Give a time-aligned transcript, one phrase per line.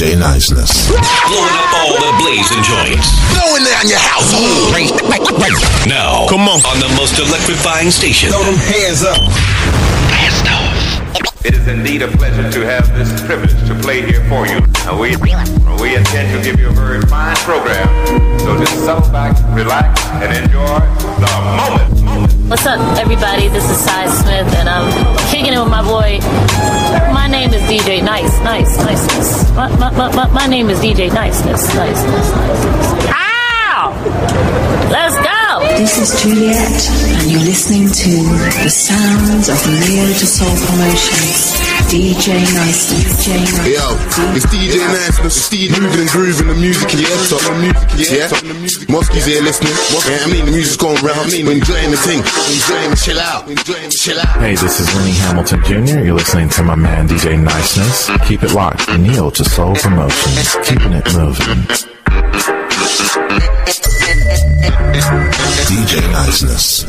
[0.00, 0.88] DJ Niceness.
[0.88, 3.12] Blowing up all the blazing joints.
[3.36, 4.72] Blowing down your household.
[5.86, 6.56] Now, Come on.
[6.64, 8.30] On the most electrifying station.
[8.30, 9.20] Throw them hands up.
[11.42, 14.60] It is indeed a pleasure to have this privilege to play here for you.
[15.00, 17.88] We, we intend to give you a very fine program.
[18.40, 20.80] So just settle back, relax, and enjoy
[21.16, 22.50] the moment.
[22.50, 23.48] What's up, everybody?
[23.48, 24.92] This is Cy Smith, and I'm
[25.30, 26.20] kicking it with my boy.
[27.14, 29.50] My name is DJ Nice, Nice, Niceness.
[29.56, 33.14] My, my, my, my, name is DJ Niceness, Niceness, Niceness.
[33.14, 34.88] Ow!
[34.92, 35.39] Let's go!
[35.50, 36.78] This is Juliet,
[37.18, 38.10] and you're listening to
[38.62, 41.58] the sounds of Neo to Soul Promotions.
[41.90, 43.66] DJ Nice, DJ Nice.
[43.66, 43.82] Yo,
[44.30, 47.82] it's DJ Niceness, it's DJ moving and grooving the music, yeah, so the music,
[48.14, 49.74] yeah, Mosky's here listening,
[50.06, 53.18] yeah, I mean the music's going round, I mean we're enjoying the thing, enjoying, chill
[53.18, 54.38] out, enjoying, chill out.
[54.38, 55.98] Hey, this is Lenny Hamilton Jr.
[56.06, 58.06] You're listening to my man DJ Niceness.
[58.28, 58.86] Keep it locked.
[58.96, 60.54] Neo to Soul Promotions.
[60.62, 61.66] Keeping it moving.
[65.68, 66.84] DJ Niceness.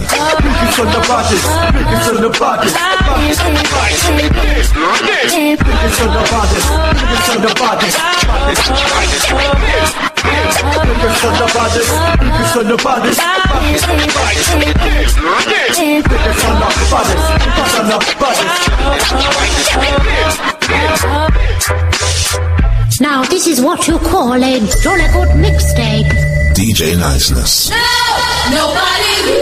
[23.00, 26.12] Now, this is what you call a jolly good mixtape.
[26.54, 27.70] DJ Niceness.
[27.72, 29.41] Hi,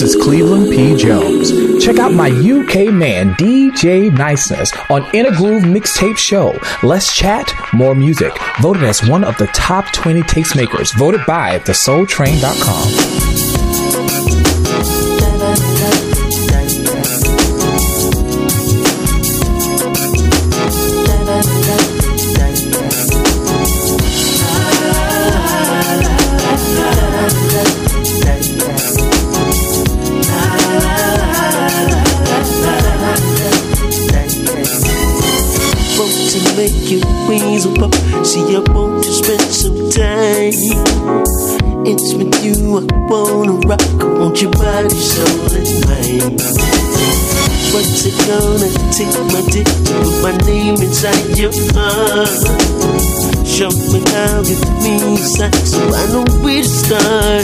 [0.00, 0.94] this is Cleveland P.
[0.94, 1.50] Jones.
[1.84, 6.56] Check out my UK man DJ Niceness on Inner Groove Mixtape Show.
[6.84, 8.32] Less chat, more music.
[8.60, 10.96] Voted as one of the top 20 tastemakers.
[10.96, 13.47] Voted by thesoultrain.com.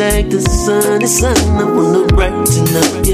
[0.00, 1.36] like the sun, it's sun.
[1.60, 3.09] I wanna brighten up your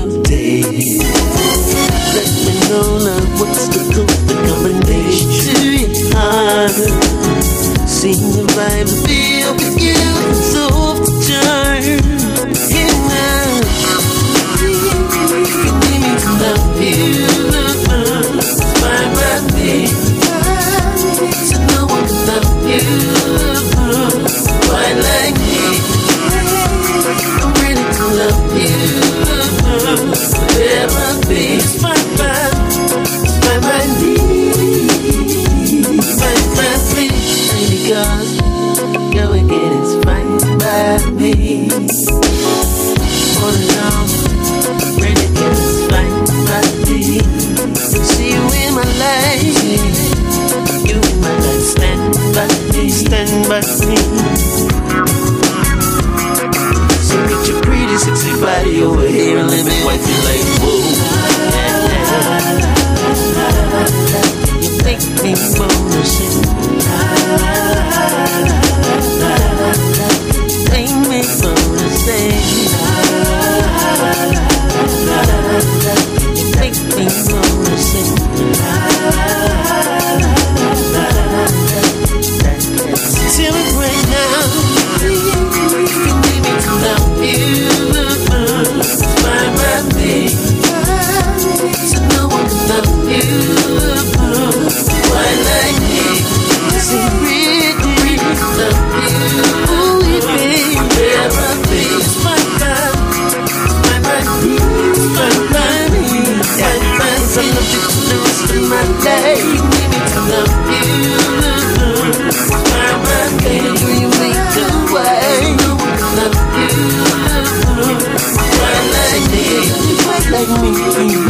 [120.37, 121.25] Take me feel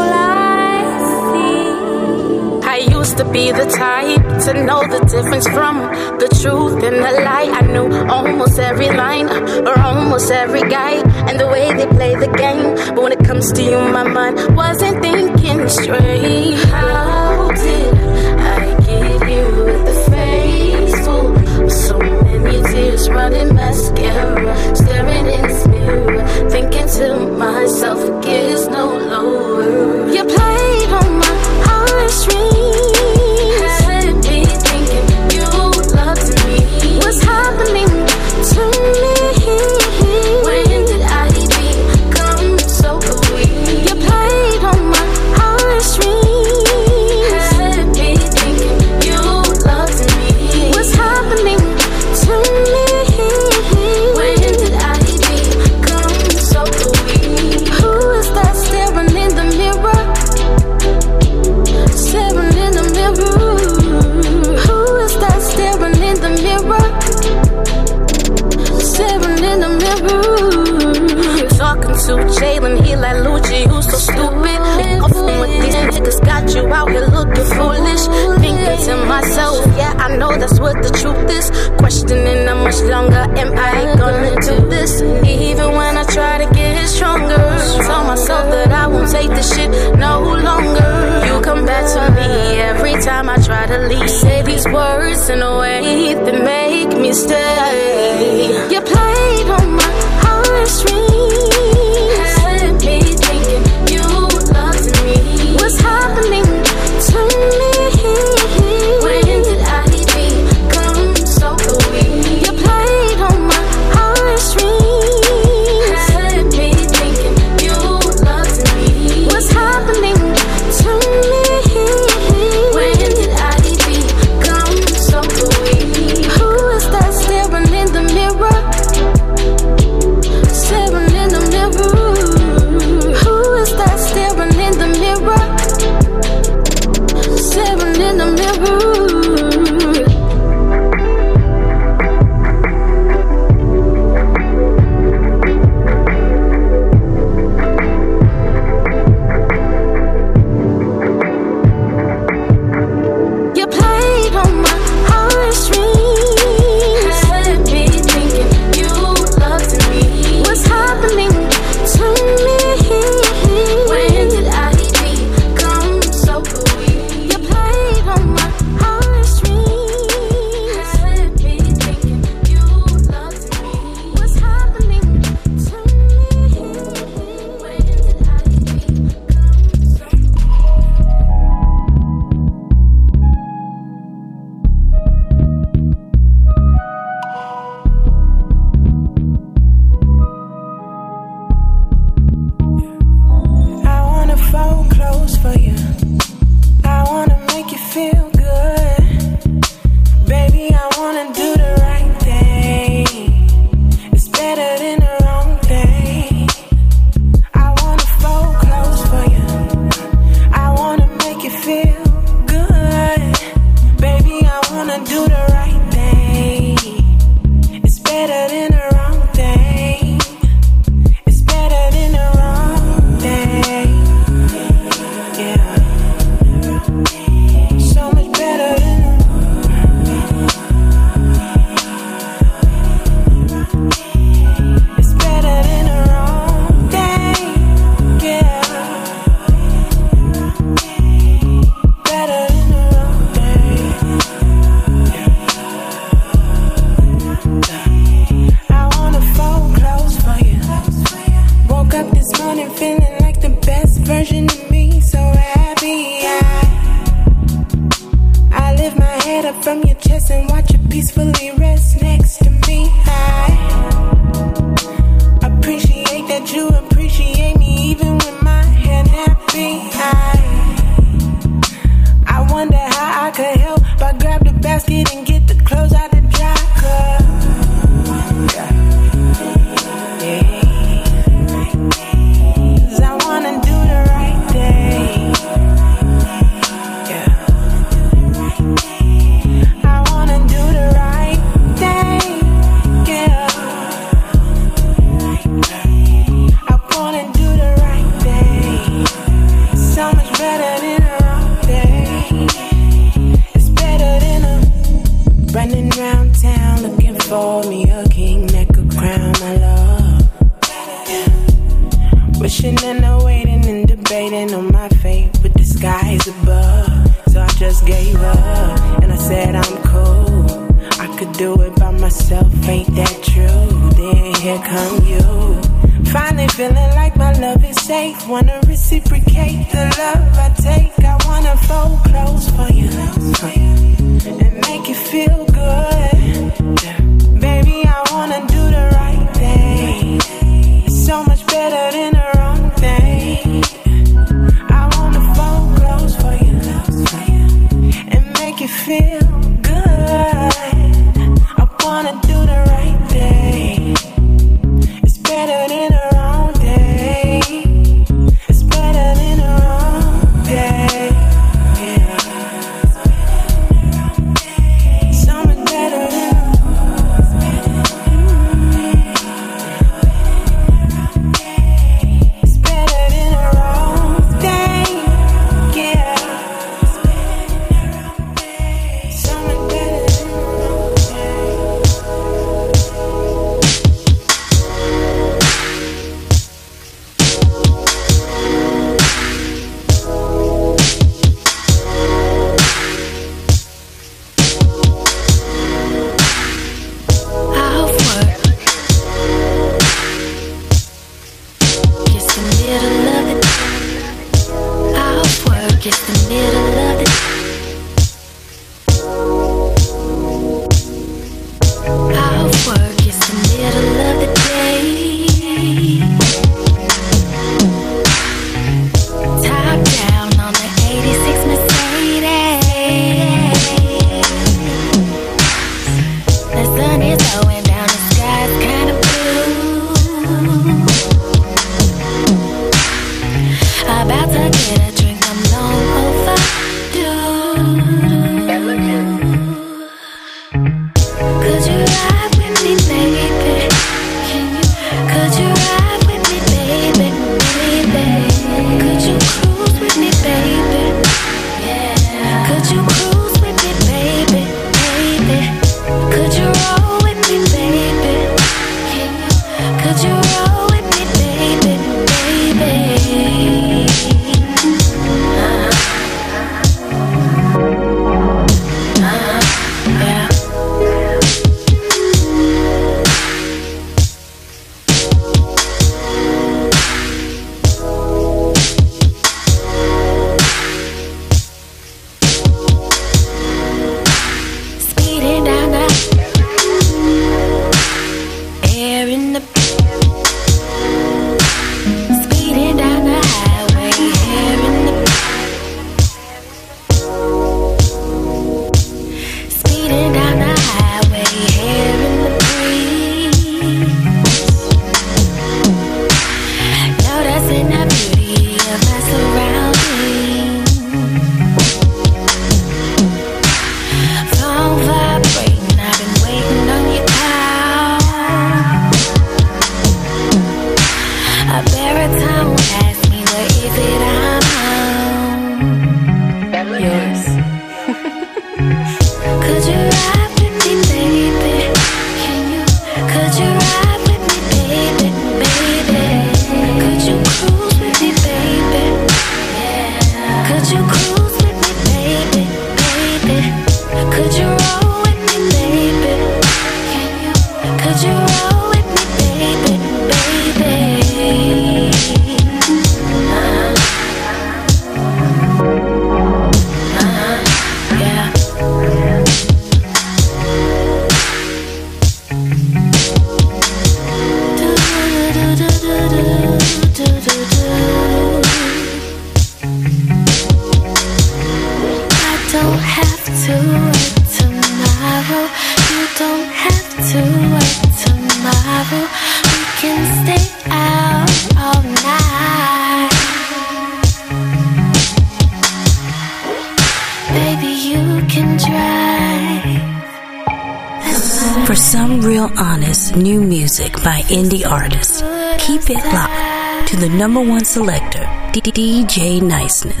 [597.71, 600.00] selector, DJ Niceness.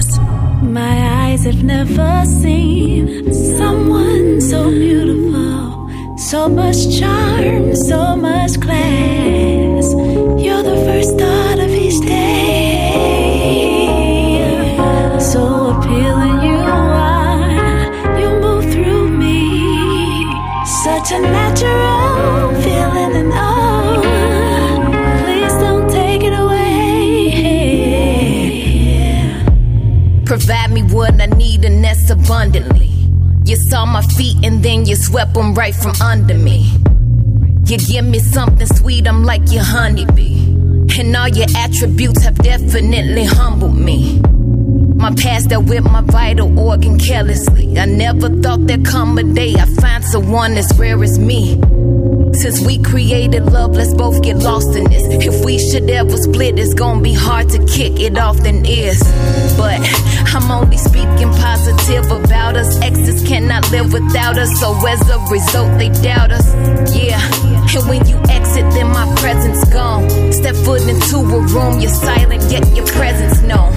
[35.81, 36.77] From under me.
[37.65, 40.39] You give me something sweet, I'm like your honeybee.
[40.99, 44.19] And all your attributes have definitely humbled me.
[44.95, 47.79] My past that whipped my vital organ carelessly.
[47.79, 51.59] I never thought there'd come a day I find someone as rare as me.
[52.33, 55.03] Since we created love, let's both get lost in this.
[55.25, 57.99] If we should ever split, it's gonna be hard to kick.
[57.99, 59.01] It often is.
[59.57, 59.79] But
[60.33, 62.79] I'm only speaking positive about us.
[62.81, 66.47] Exes cannot live without us, so as a result, they doubt us.
[66.95, 67.19] Yeah.
[67.75, 70.09] And when you exit, then my presence gone.
[70.31, 73.75] Step foot into a room, you're silent, yet your presence known.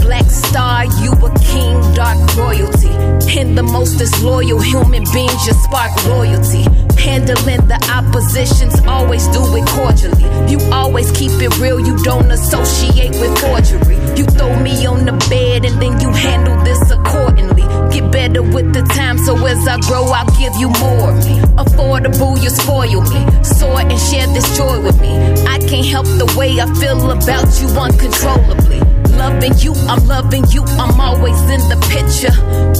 [0.00, 2.92] Black star, you a king, dark royalty.
[3.38, 6.64] And the most disloyal human beings, you spark loyalty.
[7.00, 10.24] Handling the oppositions, always do it cordially.
[10.52, 13.93] You always keep it real, you don't associate with forgery.
[14.16, 17.62] You throw me on the bed and then you handle this accordingly.
[17.92, 21.42] Get better with the time, so as I grow, I'll give you more me.
[21.58, 23.22] Affordable, you spoil me.
[23.42, 25.14] Soar and share this joy with me.
[25.46, 28.80] I can't help the way I feel about you uncontrollably.
[29.18, 32.34] Loving you, I'm loving you, I'm always in the picture.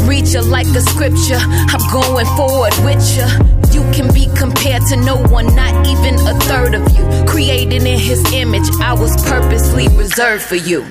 [0.07, 3.27] Read you like a scripture, I'm going forward with you.
[3.75, 7.05] You can be compared to no one, not even a third of you.
[7.27, 10.85] Created in his image, I was purposely reserved for you.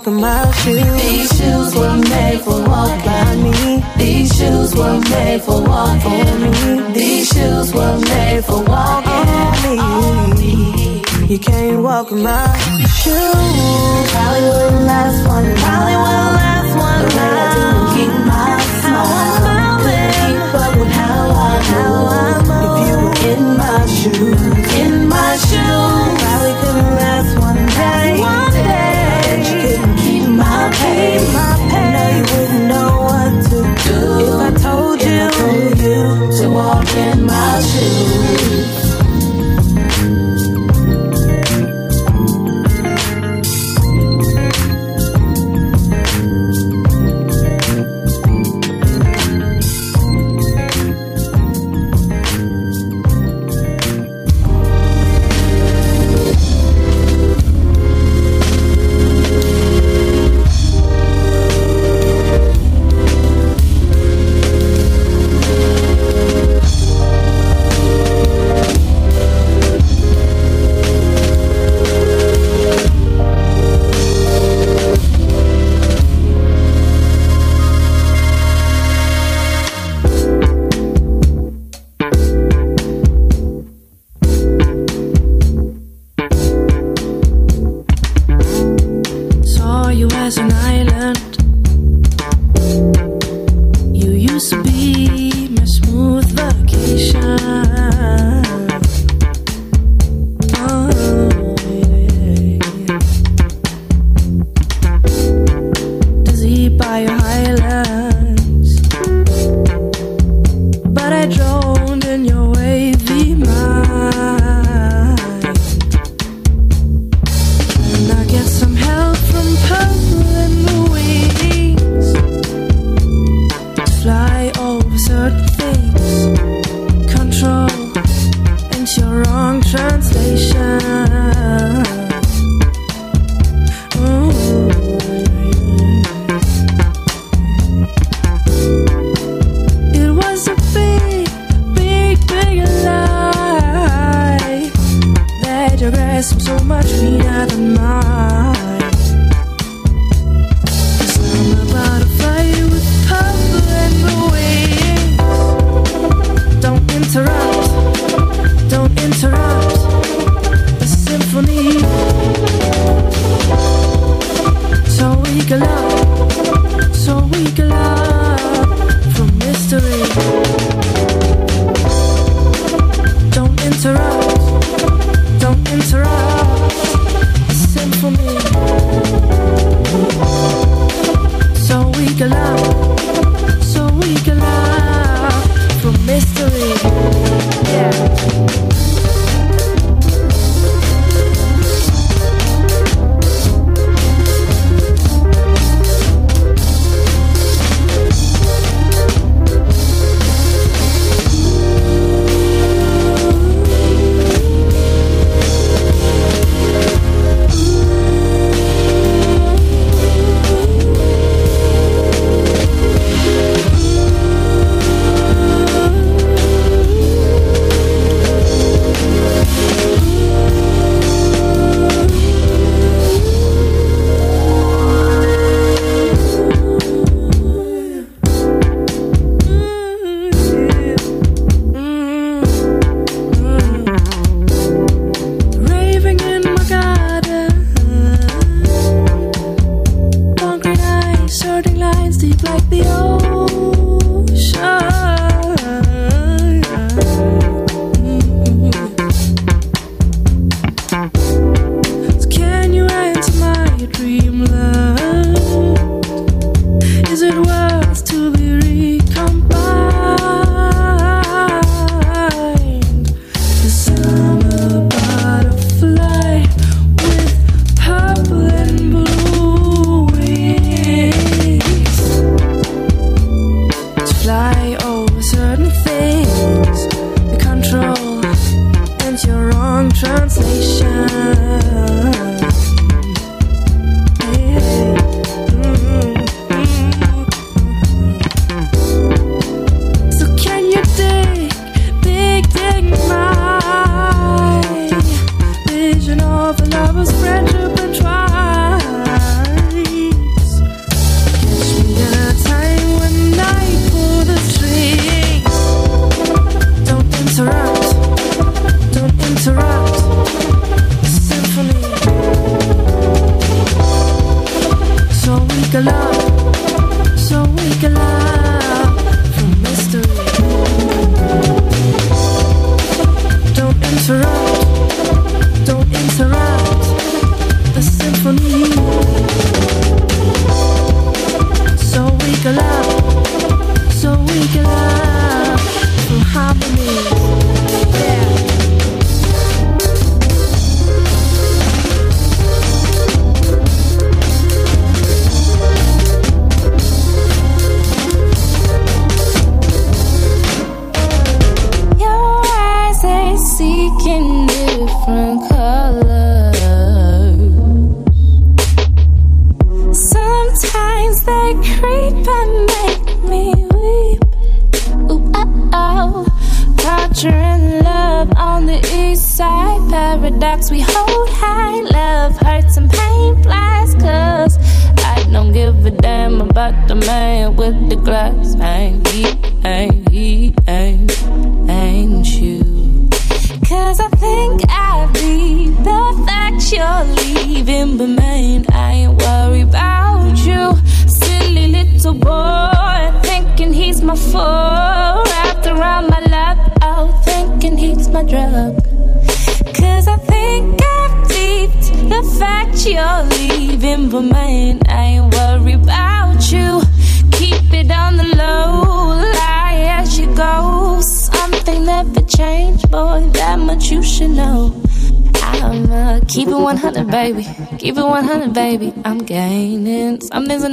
[0.00, 1.02] talking about shoes.
[1.02, 3.04] These shoes were made for walking.
[3.04, 3.84] By me.
[3.96, 6.00] These shoes were made for walking.
[6.00, 6.92] For me.
[6.92, 9.78] These shoes were made for walking.
[9.78, 11.02] On me.
[11.26, 12.56] You can't walk in my
[13.02, 14.10] shoes.
[14.12, 14.50] Probably
[14.88, 15.54] last one.
[15.54, 17.02] Last one.
[17.02, 19.80] The way I do keep my smile.
[19.82, 22.20] Couldn't keep up with how I move.
[22.66, 22.98] If you
[23.32, 26.09] in my shoes, in my shoes.
[34.62, 38.59] Told you, told you to walk in my shoes.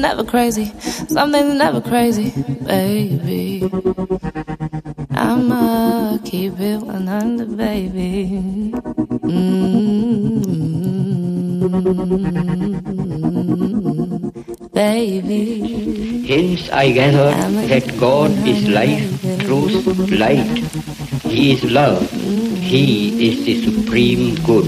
[0.08, 0.72] never crazy.
[1.10, 2.32] something's never crazy,
[2.64, 3.70] baby.
[5.12, 8.72] I'ma keep it 100, baby.
[9.28, 10.08] Mm-hmm.
[14.74, 15.44] Baby.
[16.30, 17.32] Hence I gather
[17.68, 19.04] that God is life,
[19.44, 20.48] truth, light.
[21.28, 22.10] He is love.
[22.72, 22.88] He
[23.28, 24.67] is the supreme good.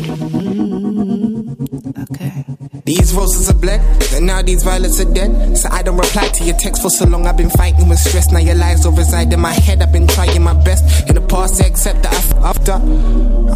[4.20, 5.58] And now these violets are dead.
[5.58, 7.26] So I don't reply to your text for so long.
[7.26, 8.30] I've been fighting with stress.
[8.32, 9.82] Now your lies all reside in my head.
[9.82, 12.74] I've been trying my best in the past, I accept that I- after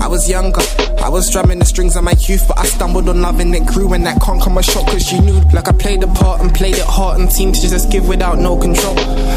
[0.02, 0.61] I was younger.
[1.03, 3.65] I was strumming the strings of my youth, but I stumbled on love and it
[3.65, 3.91] grew.
[3.91, 5.41] And that can't come a shock, cause you knew.
[5.52, 8.40] Like I played the part and played it hard and seemed to just give without
[8.40, 8.95] no control.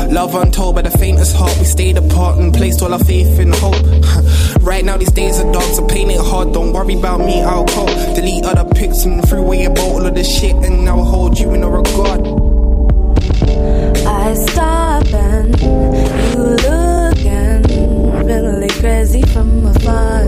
[0.08, 1.56] Love untold by the faintest heart.
[1.58, 3.82] We stayed apart and placed all our faith in hope.
[4.66, 6.52] Right now, these days are dark, so paint it hard.
[6.52, 7.88] Don't worry about me, I'll cope.
[8.16, 11.54] Delete other pics and threw away about all of this shit, and I'll hold you
[11.54, 12.26] in a regard.
[14.06, 17.62] I stop and you looking
[18.26, 20.22] really crazy from afar.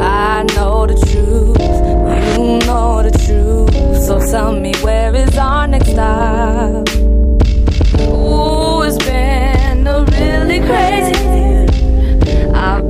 [0.00, 1.58] I know the truth,
[2.38, 4.04] you know the truth.
[4.04, 6.88] So tell me where is our next stop?
[8.00, 11.41] Ooh, it's been a really crazy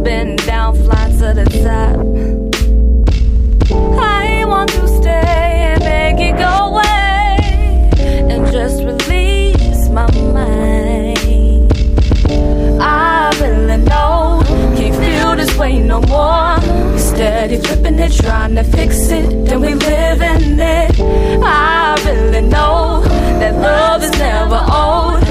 [0.02, 1.96] Been down, flying to the top.
[4.00, 7.90] I want to stay and make it go away
[8.32, 11.72] and just release my mind.
[12.82, 14.42] I really know,
[14.76, 16.58] can't feel this way no more.
[16.98, 21.00] Steady flipping it, trying to fix it, then we live in it.
[21.44, 23.02] I really know
[23.38, 25.22] that love is never old.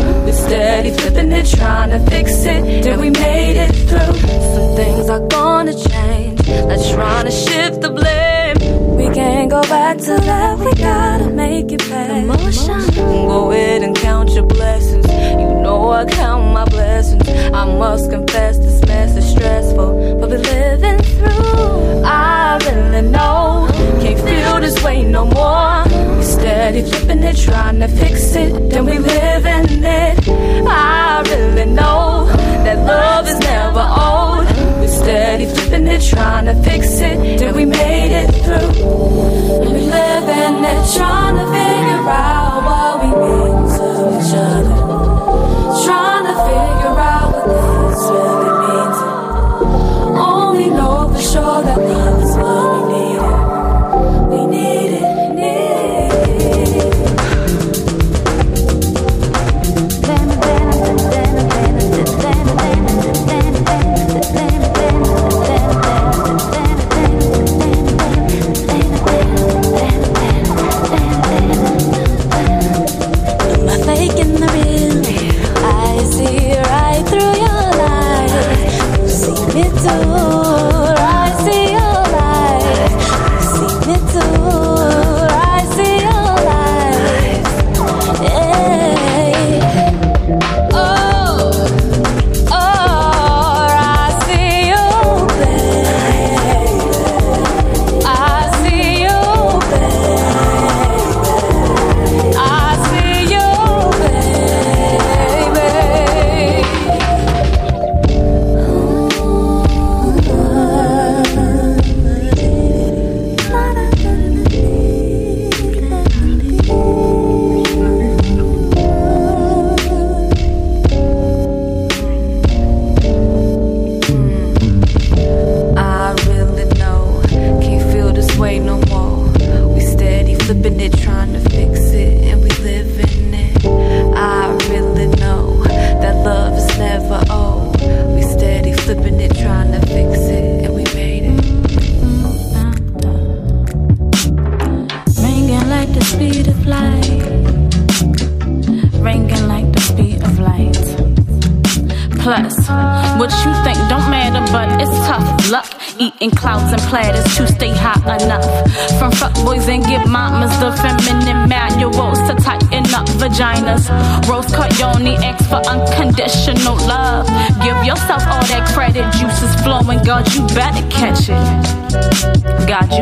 [0.52, 4.16] Steady flipping it, trying to fix it, then we made it through.
[4.54, 8.98] Some things are gonna change, like trying to shift the blame.
[8.98, 12.28] We can't go back to that, we gotta make it pay.
[12.28, 15.08] Go ahead and count your blessings.
[15.08, 17.26] You know I count my blessings.
[17.30, 21.91] I must confess this mess is stressful, but we're living through.
[22.04, 23.68] I really know,
[24.02, 25.84] can't feel this way no more.
[26.18, 30.28] We steady flipping it, trying to fix it, then we live in it.
[30.68, 32.26] I really know
[32.64, 34.46] that love is never old.
[34.80, 38.72] We steady flipping it, trying to fix it, then we made it through.
[39.62, 43.86] We live in it, trying to figure out what we mean to
[44.18, 44.78] each other.
[45.86, 48.41] Trying to figure out what this really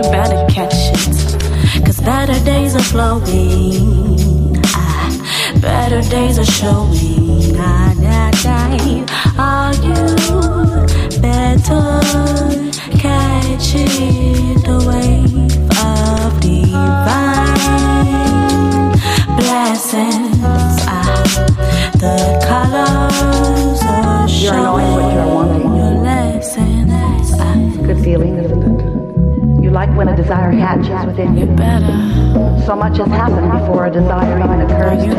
[0.03, 1.85] you better catch it.
[1.85, 4.55] Cause better days are flowing.
[4.65, 7.55] Ah, better days are showing.
[7.57, 9.28] Ah, nah, nah.
[29.99, 31.45] When a desire hatches within you.
[32.65, 35.13] So much has happened before a desire even occurs to you.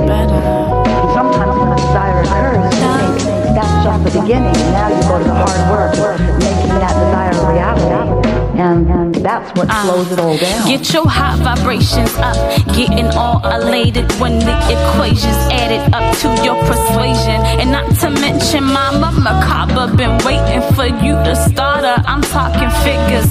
[1.12, 4.54] Sometimes when a desire occurs, you think that's just the beginning.
[4.72, 8.39] Now you go to the hard work of making that desire a reality.
[8.60, 10.68] And that's what uh, slows it all down.
[10.68, 12.36] Get your hot vibrations up,
[12.76, 17.40] getting all elated when the equations added up to your persuasion.
[17.60, 22.02] And not to mention, my Mama Macabre been waiting for you to start her.
[22.06, 23.30] I'm talking figures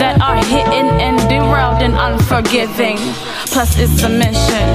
[0.00, 2.98] that are hitting and derailed and unforgiving.
[3.56, 4.68] Plus, it's the mission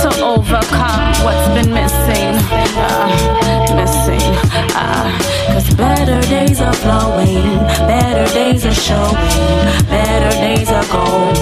[0.00, 2.30] to overcome what's been missing.
[2.78, 4.22] Uh, missing.
[4.70, 5.18] Uh,
[5.48, 7.58] Cause better days are flowing,
[7.90, 9.16] better days are showing,
[9.90, 11.34] better days are going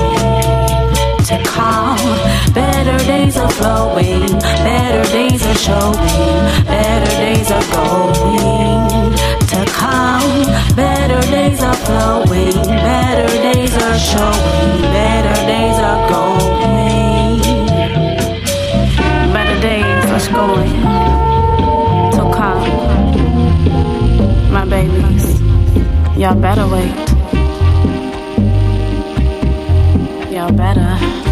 [1.29, 2.01] to come.
[2.55, 4.27] Better days are flowing,
[4.65, 9.24] better days are showing, better days are going
[9.85, 17.40] Better days are flowing, better days are showing, better days are going.
[19.32, 20.73] Better days are going
[22.12, 22.65] to come.
[24.51, 25.40] My babies,
[26.19, 26.94] y'all better wait.
[30.32, 31.24] Y'all better.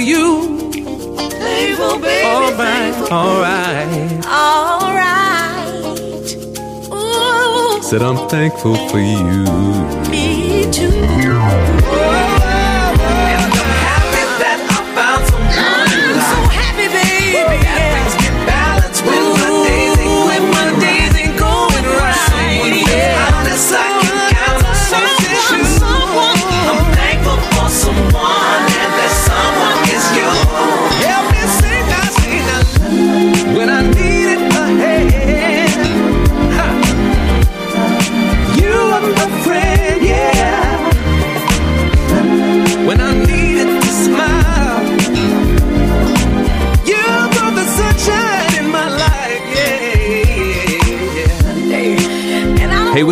[0.00, 0.58] you.
[0.72, 2.24] Baby.
[2.24, 5.76] All right, all right, all right.
[6.92, 7.82] Ooh.
[7.82, 9.44] Said I'm thankful for you.
[10.10, 11.79] Me too.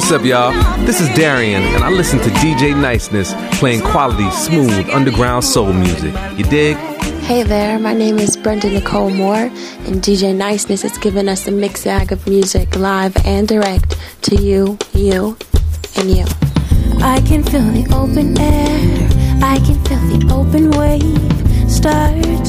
[0.08, 0.86] What's up, y'all?
[0.86, 6.14] This is Darian, and I listen to DJ Niceness playing quality, smooth, underground soul music.
[6.34, 6.78] You dig?
[7.26, 9.52] Hey there, my name is Brenda Nicole Moore,
[9.84, 14.36] and DJ Niceness has given us a mix bag of music live and direct to
[14.36, 15.36] you, you,
[15.98, 16.24] and you.
[17.02, 19.08] I can feel the open air,
[19.42, 22.46] I can feel the open wave start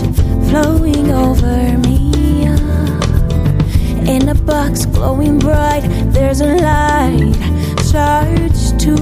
[0.49, 1.98] flowing over me
[4.09, 5.83] in a box glowing bright.
[6.13, 7.35] There's a light
[7.79, 8.95] starts to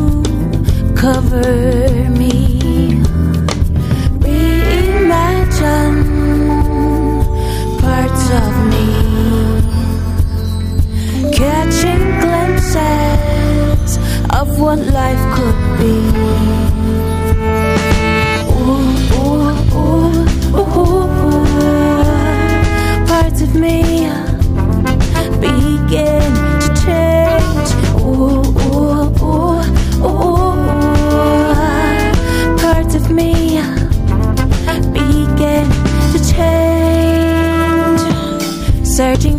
[0.95, 2.34] cover me.
[4.23, 6.03] Reimagine
[7.81, 8.88] parts of me,
[11.31, 13.91] catching glimpses
[14.39, 15.95] of what life could be.
[18.59, 18.89] Ooh,
[19.19, 20.11] ooh, ooh,
[20.59, 21.47] ooh, ooh,
[23.07, 23.97] parts of me.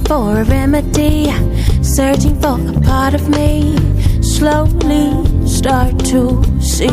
[0.08, 1.30] for a remedy,
[1.82, 3.76] searching for a part of me.
[4.22, 5.12] Slowly
[5.46, 6.88] start to see.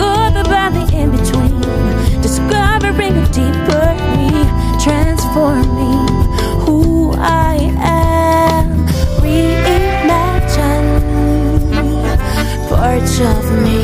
[0.00, 1.60] Good by the in between,
[2.22, 4.24] discovering a deeper me,
[4.82, 6.08] transforming
[6.64, 8.66] who I am.
[9.20, 11.02] Reimagine
[12.70, 13.75] parts of me.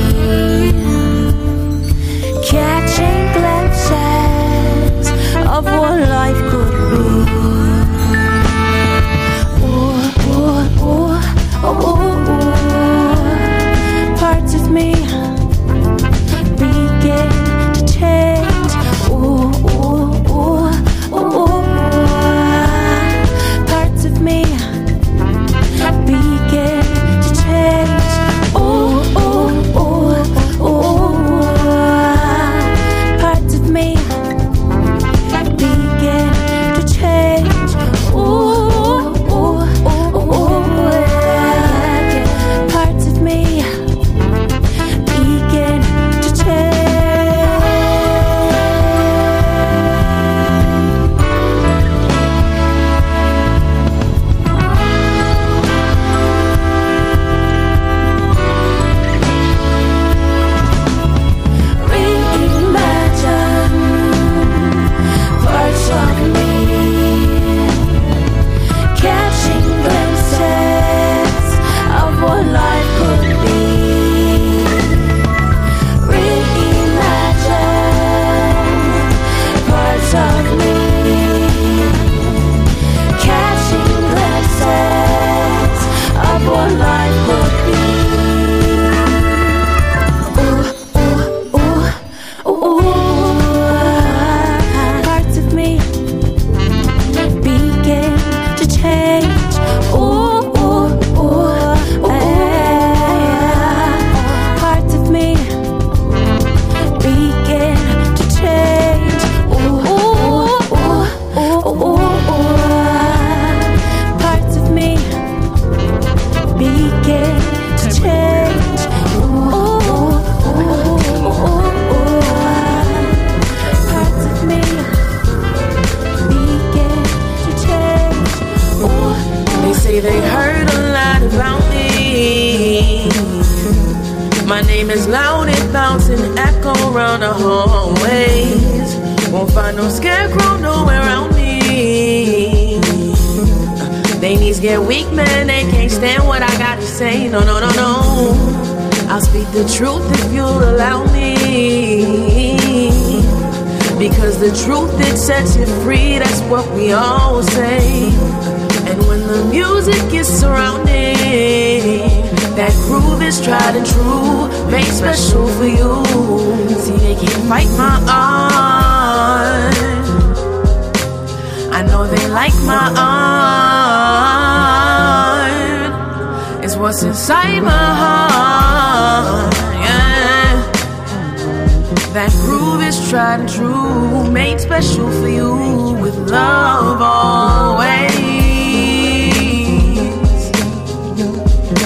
[184.72, 185.52] special for you
[186.00, 188.08] with love always.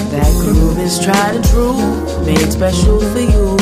[0.09, 1.75] That groove is tried and true,
[2.25, 3.57] made special for you.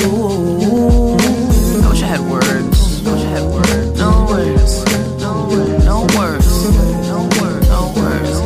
[1.81, 3.07] I wish I had words.
[3.07, 3.99] I wish I had words.
[3.99, 4.85] No words.
[5.19, 5.85] No words.
[5.85, 6.47] No words.
[7.10, 7.68] No words.
[7.68, 8.41] No words.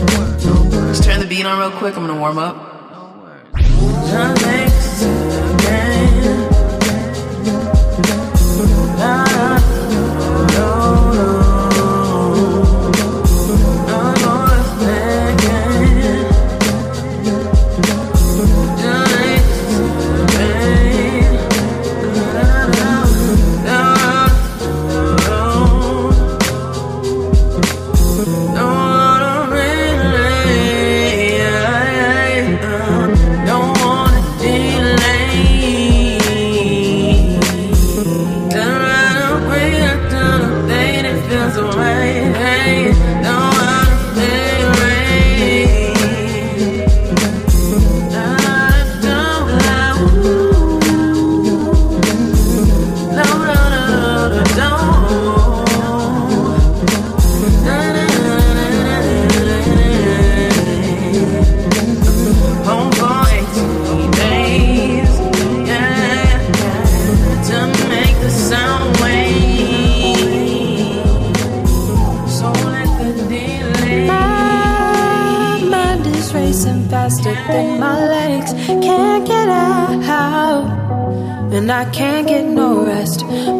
[0.88, 1.98] Let's turn the beat on real quick.
[1.98, 2.56] I'm gonna warm up.
[2.94, 5.49] No words.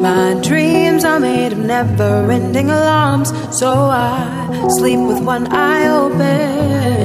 [0.10, 6.99] My dreams are made of never ending alarms, so I sleep with one eye open.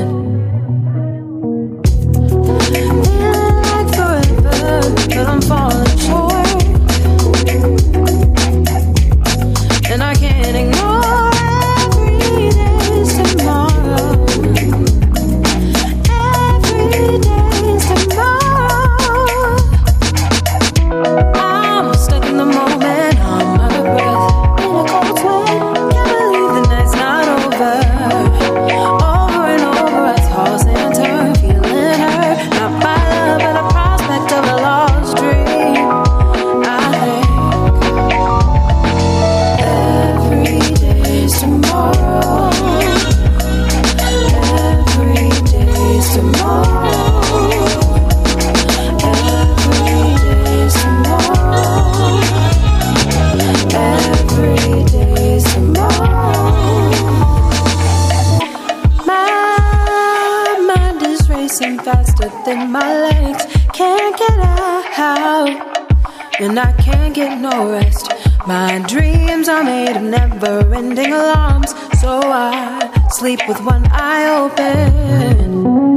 [67.63, 68.13] rest.
[68.47, 71.71] My dreams are made of never ending alarms,
[72.01, 75.94] so I sleep with one eye open.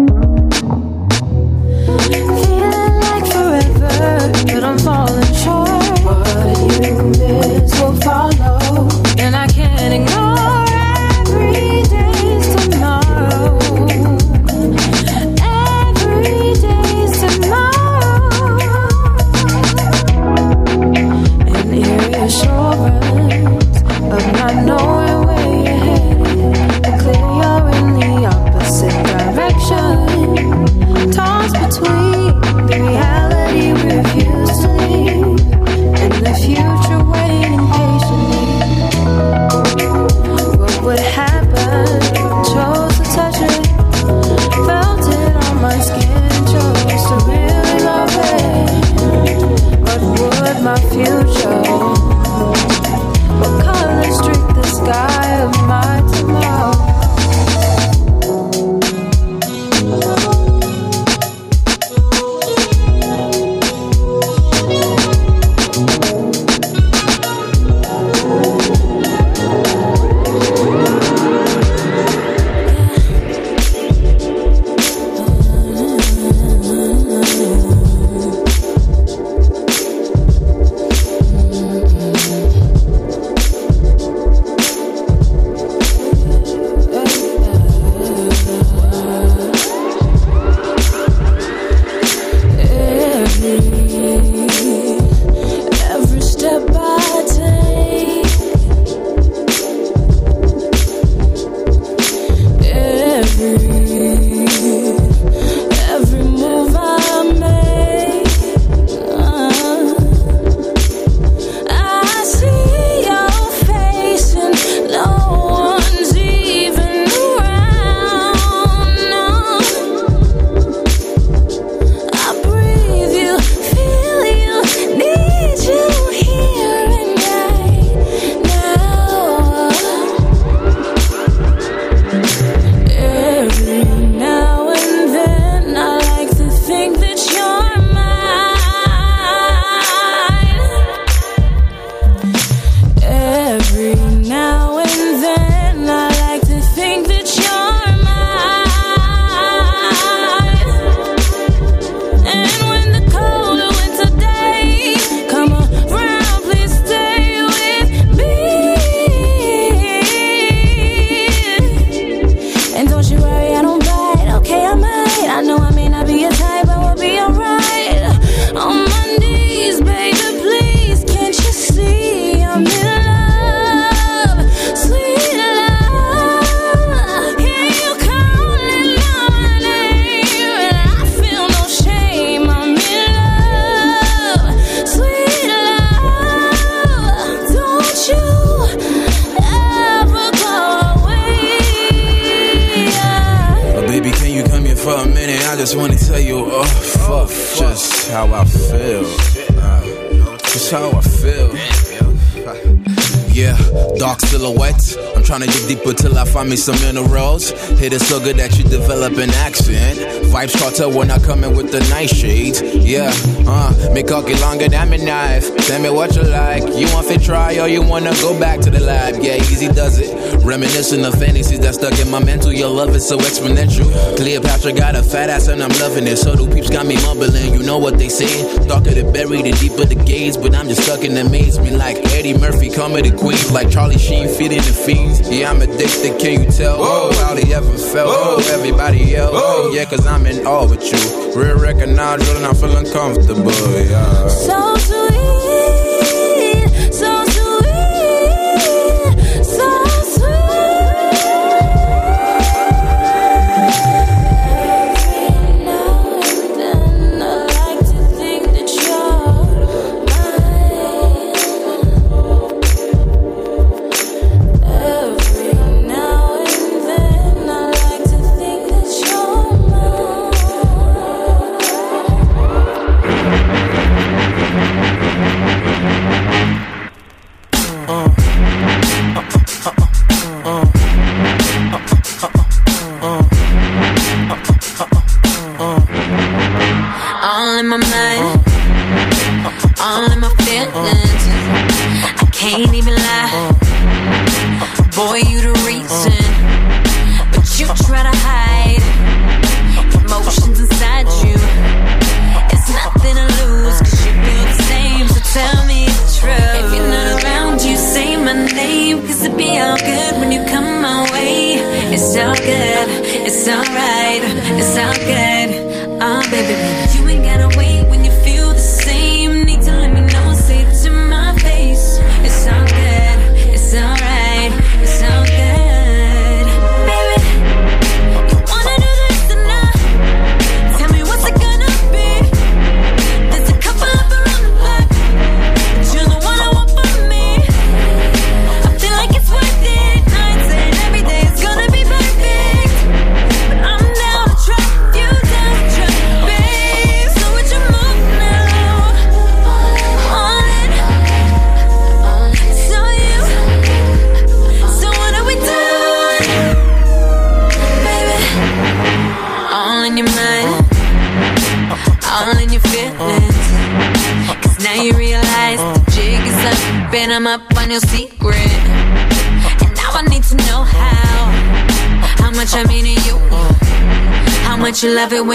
[206.38, 207.52] Find me some minerals.
[207.78, 210.00] Hit it so good that you develop an accent.
[210.34, 212.60] Vibes cartel when I come in with the nightshades.
[212.84, 213.14] Yeah,
[213.46, 215.56] uh, me cocky longer than my knife.
[215.68, 216.64] Tell me what you like.
[216.64, 219.22] You want to try or you wanna go back to the lab?
[219.22, 220.10] Yeah, easy does it.
[220.44, 222.52] Reminiscent of fantasies that stuck in my mental.
[222.52, 223.86] Your love is so exponential.
[224.18, 226.18] Cleopatra got a fat ass and I'm loving it.
[226.18, 227.54] So do peeps got me mumbling.
[227.54, 228.42] You know what they say.
[228.68, 230.36] Darker the berry, the deeper the gaze.
[230.36, 233.38] But I'm just stuck in amazement like Eddie Murphy, comedy queen.
[233.52, 235.30] like Charlie Sheen, feeding the fiends.
[235.30, 236.20] Yeah, I'm addicted.
[236.20, 236.78] Can you tell?
[236.80, 237.12] Oh,
[237.58, 238.10] ever ever felt.
[238.10, 239.32] Oh, everybody else.
[239.36, 241.34] Oh, yeah, cause I'm in awe with you.
[241.40, 243.52] Real record now, I'm feeling comfortable.
[243.52, 244.28] Yeah.
[244.28, 245.17] So do.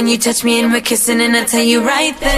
[0.02, 2.31] when you touch me and we're kissing and I tell you right there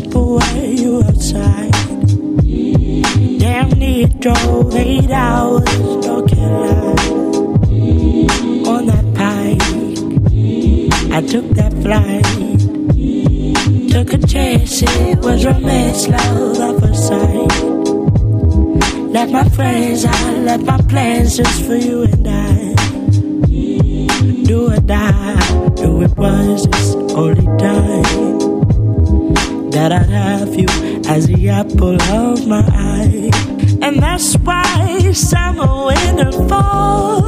[0.00, 1.72] simple way you outside.
[3.40, 6.98] Damn near drove eight hours, no kidding.
[8.72, 9.62] On that pike,
[11.12, 12.24] I took that flight.
[13.90, 17.52] Took a chance, it was romance, love at first sight.
[19.14, 22.74] Left my friends, I left my plans just for you and I.
[24.44, 28.37] Do or die, do it was this only time
[29.78, 30.66] that I'd have you
[31.06, 33.30] as the apple of my eye.
[33.80, 37.22] And that's why summer, winter, fall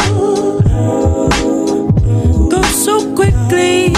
[2.49, 3.93] go so quickly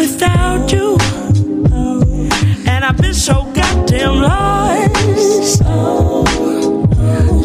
[0.00, 0.98] without you.
[2.66, 5.60] And I've been so goddamn lost,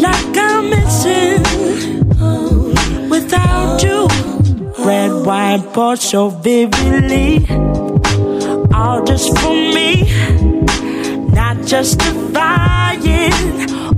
[0.05, 1.43] like I'm missing
[3.09, 4.07] without you.
[4.83, 7.45] Red wine poured so vividly,
[11.75, 13.33] justifying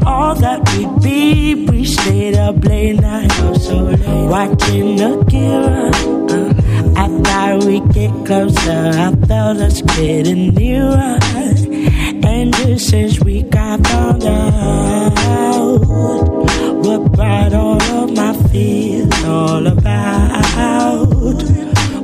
[0.04, 1.68] all that we'd be.
[1.70, 4.00] We stayed up late night, oh so late,
[4.34, 5.92] watching Akira.
[6.36, 6.54] Uh,
[7.04, 11.20] I thought we'd get closer, I felt us getting nearer.
[12.30, 15.78] And just since we got found out,
[16.84, 21.44] what brought all of my fears all about?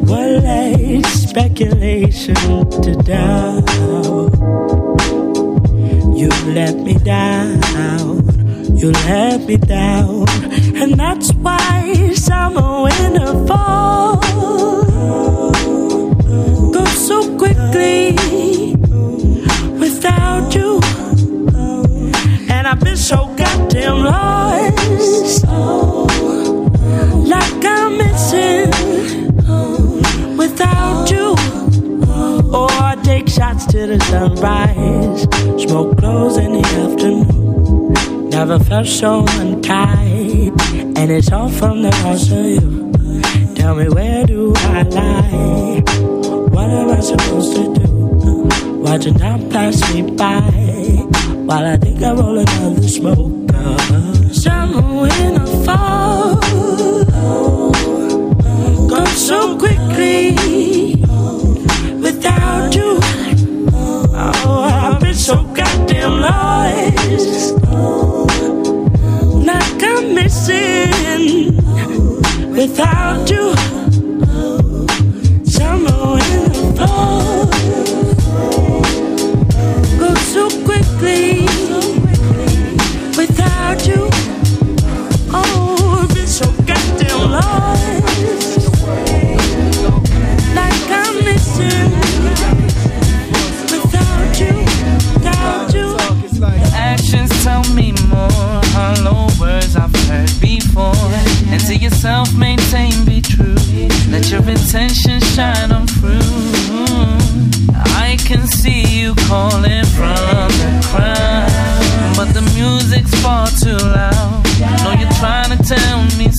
[0.08, 2.36] What laid speculation
[2.84, 4.23] to doubt?
[6.24, 7.60] You let me down,
[8.78, 10.26] you let me down,
[10.74, 14.22] and that's why summer, winter, fall
[16.72, 18.16] go so quickly
[34.10, 35.22] sunrise,
[35.64, 38.30] smoke clothes in the afternoon.
[38.30, 40.54] Never felt so untied,
[40.98, 42.92] and it's all from the loss of you.
[43.56, 45.84] Tell me where do I lie?
[46.52, 47.84] What am I supposed to do?
[48.80, 50.42] Watching time pass me by
[51.48, 53.44] while I think I roll another smoke.
[72.74, 73.73] Without you.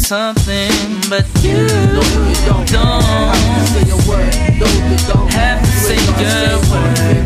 [0.05, 0.69] Something,
[1.09, 1.67] but you
[2.47, 2.69] don't.
[2.69, 4.35] Have to say a word.
[5.33, 7.25] Have to say your word.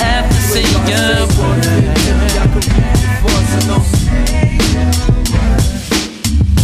[0.00, 1.60] Have to say your word.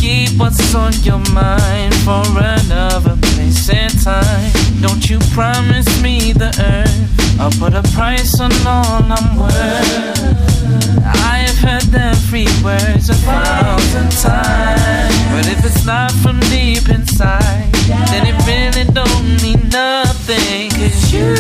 [0.01, 4.53] Keep what's on your mind for another place and time.
[4.81, 6.82] Don't you promise me the earth?
[7.43, 9.53] I'll put a price on all I'm worth.
[11.05, 15.13] I've heard them free words a thousand times.
[15.35, 17.67] But if it's not from deep inside,
[18.13, 20.71] then it really don't mean nothing.
[20.71, 21.35] Cause you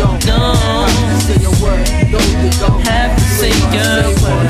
[0.00, 0.24] don't
[2.86, 4.48] have to say your word.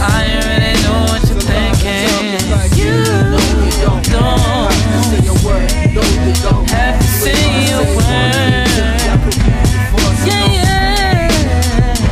[0.00, 2.08] I already know what you're thinking.
[2.72, 3.04] You
[3.82, 4.55] don't
[6.68, 8.66] have to a word.
[10.26, 12.02] Yeah, yeah.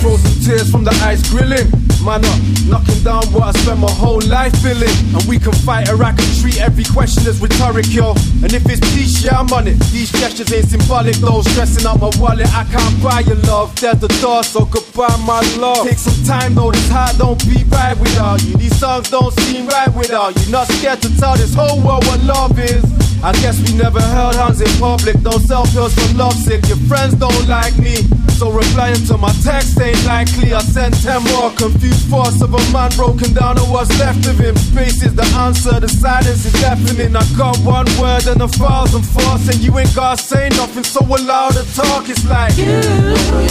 [0.00, 1.68] Frozen tears from the ice grilling.
[2.04, 2.38] Man up,
[2.68, 4.92] knocking down what I spent my whole life feeling.
[5.16, 8.12] And we can fight or I can treat every question as rhetoric, yo.
[8.44, 9.80] And if it's peace, I'm on it.
[9.88, 11.40] These gestures ain't symbolic, though.
[11.40, 13.74] Stressing out my wallet, I can't buy your love.
[13.80, 15.86] There's the door, so goodbye, my love.
[15.86, 16.72] Take some time, though.
[16.72, 18.58] This heart don't be right without you.
[18.58, 20.52] These songs don't seem right without you.
[20.52, 22.84] Not scared to tell this whole world what love is.
[23.24, 25.16] I guess we never held hands in public.
[25.22, 26.60] Don't sell pills for love sick.
[26.68, 27.96] Your friends don't like me.
[28.36, 30.52] So replying to my text ain't likely.
[30.52, 34.38] I sent 10 more confused force of a man broken down to what's left of
[34.38, 34.54] him.
[34.56, 37.16] Space is the answer, the silence is deafening.
[37.16, 41.00] I got one word and a thousand thoughts, and you ain't gotta say nothing, so
[41.00, 42.06] allow the talk.
[42.10, 42.66] It's like you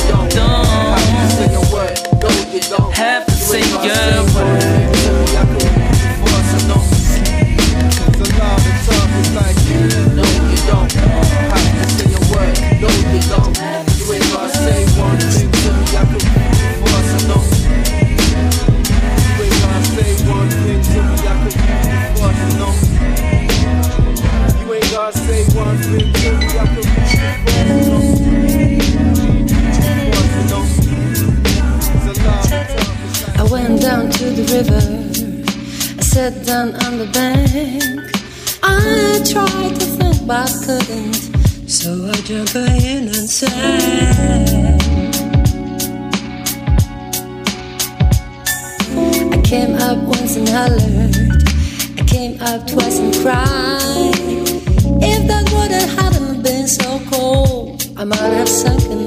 [0.07, 1.97] don't, don't have to say a word.
[2.21, 4.82] No, you don't have to say a word.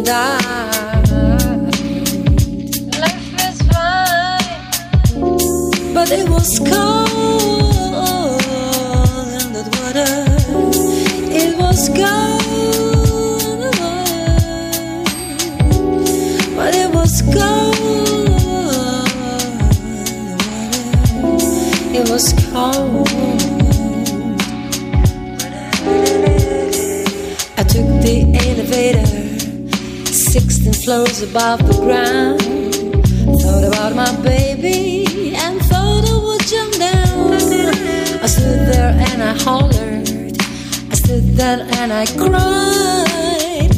[0.07, 0.76] Sunk
[31.31, 32.41] above the ground.
[33.41, 37.33] Thought about my baby and thought I would jump down.
[38.23, 40.09] I stood there and I hollered
[40.93, 43.71] I stood there and I cried.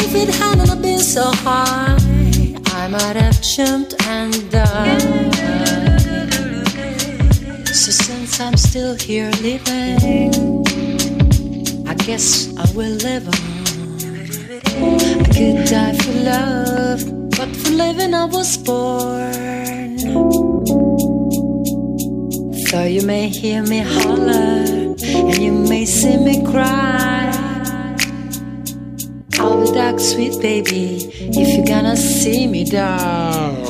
[0.00, 1.96] If it hadn't been so high,
[2.80, 5.02] I might have jumped and died.
[7.66, 10.64] So since I'm still here living,
[11.86, 13.56] I guess I will live on.
[14.78, 16.65] I could die for love,
[17.76, 19.98] living I was born.
[22.68, 27.32] So you may hear me holler and you may see me cry.
[29.38, 33.65] I'll be that sweet baby if you're gonna see me down.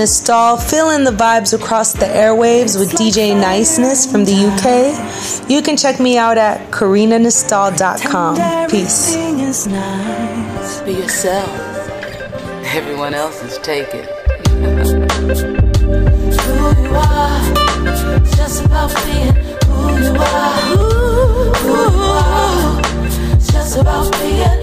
[0.00, 0.58] Is Karina Nistal.
[0.70, 5.48] Feeling the vibes across the airwaves with DJ Niceness from the UK.
[5.50, 8.68] You can check me out at karinanistal.com.
[8.70, 9.14] Peace.
[9.66, 10.80] Nice.
[10.82, 11.48] Be yourself.
[12.74, 14.04] Everyone else is taken.
[14.54, 14.64] Who
[16.82, 17.40] you are,
[18.16, 19.34] it's just about being
[19.66, 20.60] who you are.
[21.56, 22.80] Who you are,
[23.34, 24.57] it's just about being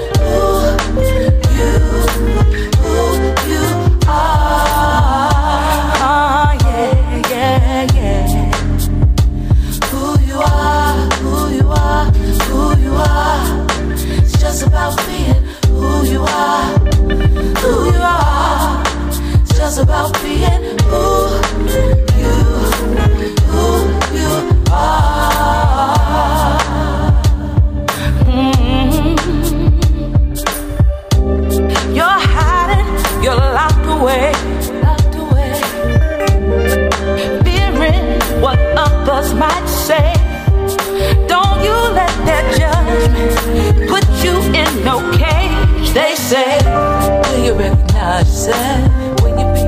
[49.24, 49.66] when you be?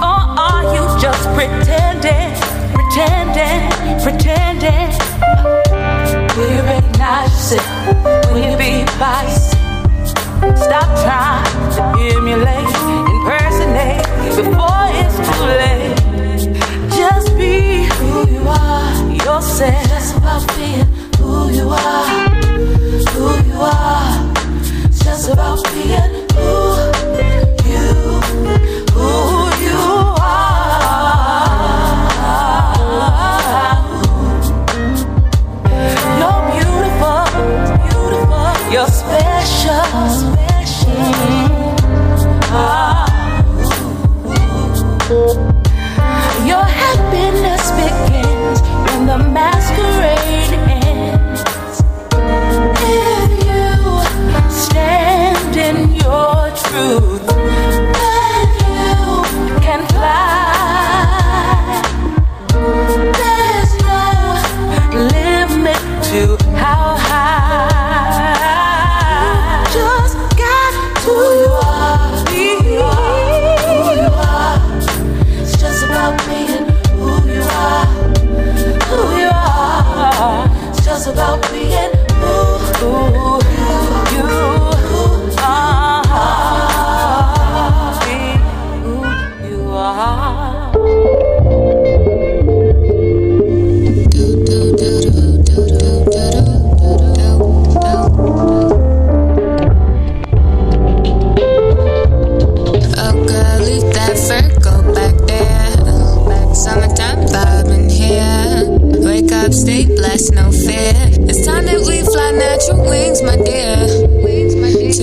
[0.00, 2.30] Or are you just pretending,
[2.72, 3.60] pretending,
[4.02, 4.90] pretending?
[6.38, 8.86] You recognize yourself when you be?
[10.54, 11.82] Stop trying to
[12.14, 12.74] emulate,
[13.10, 15.96] impersonate before it's too late.
[16.96, 19.88] Just be who you are, yourself.
[19.88, 20.86] Just about being
[21.18, 22.06] who you are,
[23.10, 24.34] who you are.
[24.90, 26.07] Just about being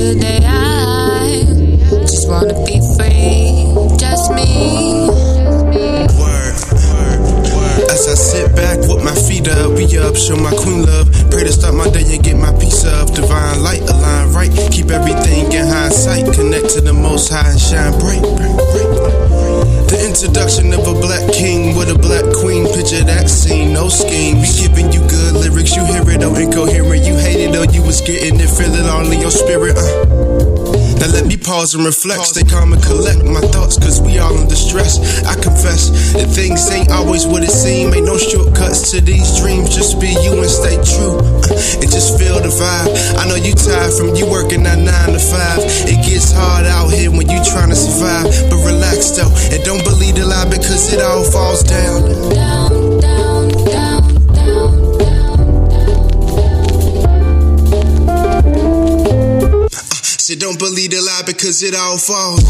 [0.05, 1.45] Today I
[2.05, 5.09] just wanna be free, just me.
[7.89, 11.09] As I sit back with my feet up, we up, show my queen love.
[11.31, 14.51] Pray to start my day and get my piece of divine light, align right.
[14.69, 19.04] Keep everything in hindsight, connect to the most high and shine bright.
[20.05, 24.39] Introduction of a black king with a black queen, picture that scene, no scheme.
[24.39, 27.05] We giving you good lyrics, you hear it though incoherent.
[27.05, 29.75] You hate it though, you was getting it, feel it all in your spirit.
[29.75, 30.54] Uh.
[30.99, 34.35] Now let me pause and reflect, stay calm and collect my thoughts, cause we all
[34.39, 34.99] in distress.
[35.25, 37.93] I confess that things ain't always what it seems.
[37.95, 41.19] Ain't no shortcuts to these dreams, just be you and stay true.
[41.45, 42.89] Uh, and just feel the vibe.
[43.19, 45.91] I know you tired from you working that 9 to 5.
[45.91, 48.25] It gets hard out here when you trying to survive.
[48.49, 52.64] But relax though, and don't believe the lie because it all falls down.
[60.25, 62.41] So don't believe the lie because it all falls.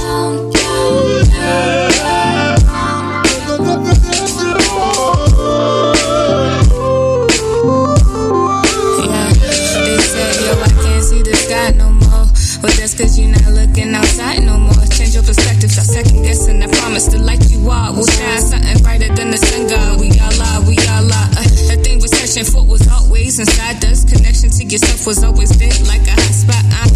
[12.61, 14.71] But that's cause you're not looking outside no more.
[14.95, 16.63] Change your perspective, stop second guessing.
[16.63, 17.91] I promise to like you are.
[17.91, 19.99] We'll shine something brighter than the sun god.
[19.99, 21.29] We all are, we all are.
[21.35, 24.05] Uh, the thing was touching foot was always inside us.
[24.05, 26.63] Connection to yourself was always there like a hot spot.
[26.71, 26.94] I'm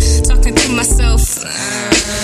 [0.79, 1.19] myself.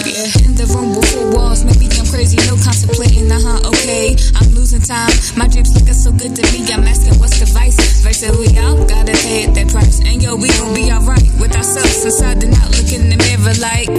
[0.07, 4.15] Yeah, in the room with four walls, maybe I'm crazy, no contemplating, uh huh, okay.
[4.39, 7.75] I'm losing time, my dreams looking so good to me, I'm asking what's the vice.
[7.99, 12.05] Versus we all gotta pay that price, and yo, we gon' be alright with ourselves
[12.05, 13.91] inside and out, look in the mirror like.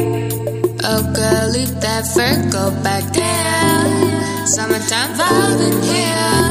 [0.89, 4.47] Oh girl, leave that fur go back down.
[4.47, 6.47] Summertime vibe in here.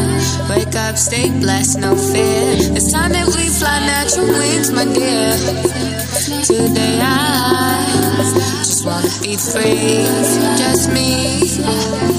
[0.46, 2.78] Wake up, stay blessed, no fear.
[2.78, 5.96] It's time that we fly natural wings, my dear.
[6.46, 7.85] Today I
[8.86, 10.06] wanna be free,
[10.58, 12.15] just me.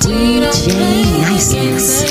[0.00, 0.74] DJ
[1.22, 2.10] Niceness.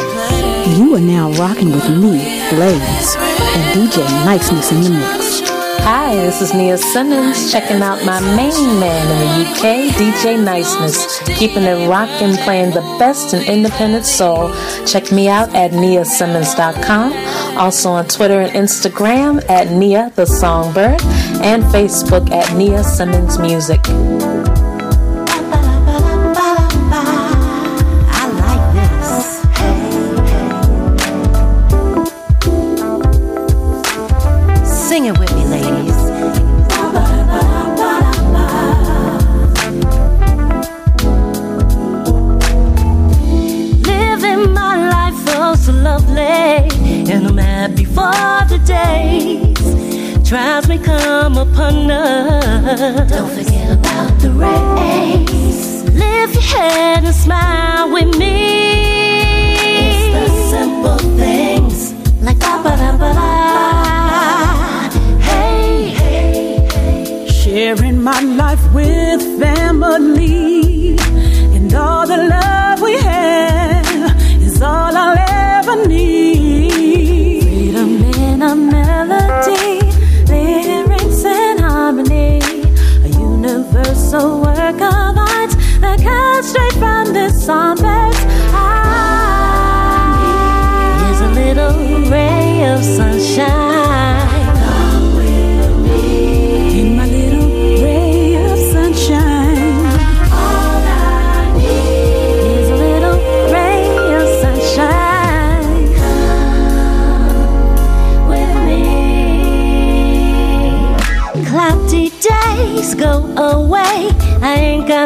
[0.78, 5.42] You are now rocking with me, Blaze, and DJ Niceness in the mix.
[5.82, 11.20] Hi, this is Nia Simmons checking out my main man in the UK, DJ Niceness,
[11.38, 14.54] keeping it rockin', playing the best in independent soul.
[14.86, 17.12] Check me out at niasimmons.com
[17.60, 21.02] also on Twitter and Instagram at Nia the Songbird
[21.44, 23.82] and Facebook at Nia Simmons Music.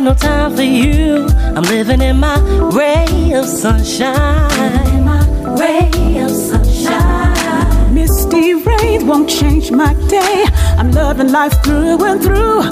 [0.04, 1.26] no time for you.
[1.56, 2.38] I'm living in my
[2.74, 5.04] ray of sunshine.
[5.06, 5.24] my
[5.58, 7.94] ray of sunshine.
[7.94, 10.46] Misty rain won't change my day.
[10.78, 12.64] I'm loving life through and through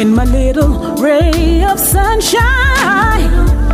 [0.00, 3.30] in my little ray of sunshine.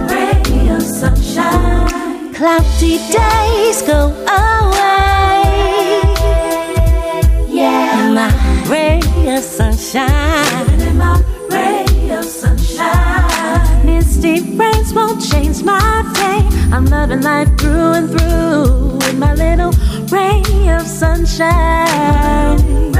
[0.09, 2.33] Ray of sunshine.
[2.33, 4.09] Cloudy days go
[4.41, 5.43] away.
[7.51, 8.31] Yeah, my
[8.71, 9.01] ray
[9.37, 10.72] of sunshine.
[14.63, 15.81] breaks won't change my
[16.17, 16.51] fate.
[16.73, 19.73] I'm loving life through and through with my little
[20.15, 20.43] ray
[20.77, 22.92] of sunshine.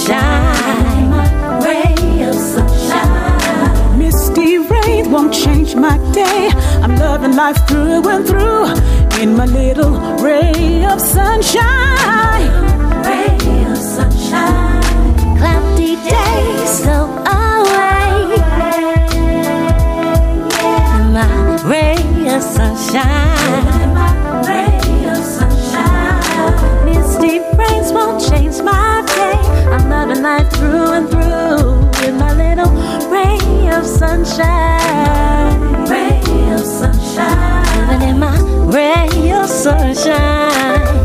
[0.00, 1.62] sunshine.
[1.62, 3.98] Ray of sunshine.
[3.98, 6.50] Misty rain won't change my day.
[6.82, 8.66] I'm loving life through and through
[9.20, 12.48] in my little ray of sunshine.
[13.04, 14.82] Ray of sunshine.
[15.38, 18.36] Cloudy days go away.
[21.12, 23.94] My ray of sunshine.
[23.94, 26.84] My ray of sunshine.
[26.86, 29.49] Misty rains won't change my day
[30.10, 32.70] living life through and through with my little
[33.10, 35.60] ray of sunshine.
[35.88, 37.88] Ray of sunshine.
[37.88, 38.36] Living in my
[38.72, 40.99] ray of sunshine.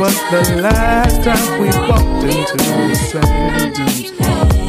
[0.00, 3.76] Was the last time we walked into the sand?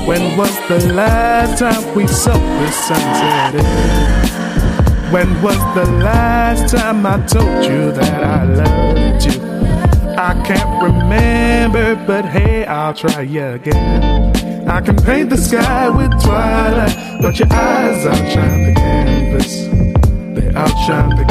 [0.06, 3.54] When was the last time we saw the sunset?
[5.14, 9.42] When was the last time I told you that I loved you?
[10.18, 14.68] I can't remember, but hey, I'll try again.
[14.68, 19.54] I can paint the sky with twilight, but your eyes outshine the canvas.
[20.36, 21.31] They outshine the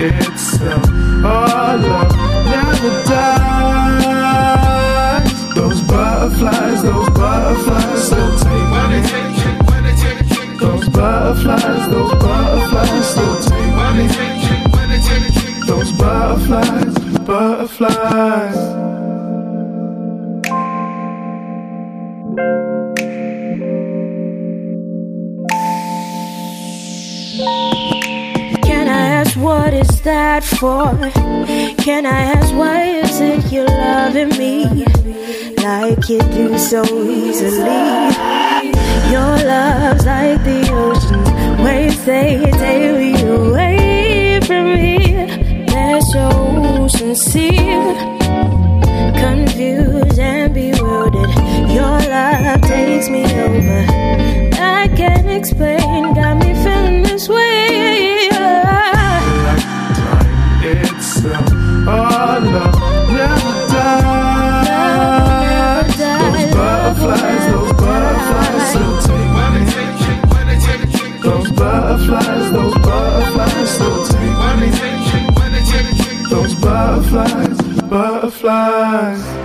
[0.00, 0.86] itself.
[1.24, 3.30] Our love never dies.
[5.54, 9.00] Those butterflies, those butterflies still take me.
[10.58, 14.06] Those butterflies, those butterflies still take me.
[15.66, 16.94] Those butterflies,
[17.26, 18.89] butterflies.
[29.70, 30.90] What is that for?
[31.84, 34.64] Can I ask why is it you're loving me
[35.62, 37.86] like you do so easily?
[39.14, 41.22] Your love's like the ocean
[41.62, 45.14] waves, they take me away from me.
[45.66, 47.94] They're so sincere,
[49.22, 51.30] confused and bewildered.
[51.70, 53.86] Your love takes me over.
[54.58, 57.89] I can't explain, got me feeling this way.
[61.90, 62.44] Love
[63.10, 64.70] never dies.
[66.30, 68.94] Those butterflies, those butterflies still.
[71.22, 74.04] Those butterflies, butterflies still.
[76.30, 79.39] Those butterflies, butterflies.